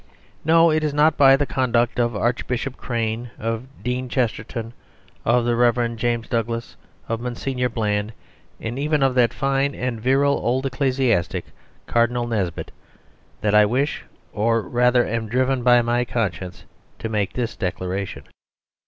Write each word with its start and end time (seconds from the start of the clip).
No; 0.43 0.71
it 0.71 0.83
is 0.83 0.95
not 0.95 1.15
by 1.15 1.35
the 1.37 1.45
conduct 1.45 1.99
of 1.99 2.15
Archbishop 2.15 2.75
Crane, 2.75 3.29
of 3.37 3.67
Dean 3.83 4.09
Chesterton, 4.09 4.73
of 5.25 5.45
the 5.45 5.55
Rev. 5.55 5.95
James 5.95 6.27
Douglas, 6.27 6.75
of 7.07 7.21
Monsignor 7.21 7.69
Bland, 7.69 8.11
and 8.59 8.79
even 8.79 9.03
of 9.03 9.13
that 9.13 9.31
fine 9.31 9.75
and 9.75 10.01
virile 10.01 10.39
old 10.43 10.65
ecclesiastic, 10.65 11.45
Cardinal 11.85 12.25
Nesbit, 12.25 12.71
that 13.41 13.53
I 13.53 13.65
wish 13.67 14.03
(or 14.33 14.63
rather, 14.63 15.05
am 15.05 15.27
driven 15.29 15.61
by 15.61 15.83
my 15.83 16.03
conscience) 16.03 16.63
to 16.97 17.07
make 17.07 17.33
this 17.33 17.55
declaration. 17.55 18.23